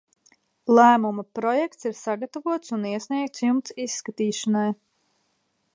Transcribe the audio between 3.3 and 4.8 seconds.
jums izskatīšanai.